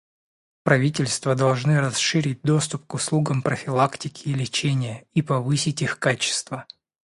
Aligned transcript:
Правительства 0.63 1.35
должны 1.35 1.79
расширить 1.79 2.41
доступ 2.41 2.87
к 2.87 2.95
услугам 2.95 3.43
профилактики 3.43 4.29
и 4.29 4.33
лечения 4.33 5.05
и 5.13 5.21
повысить 5.21 5.83
их 5.83 5.99
качество. 5.99 6.65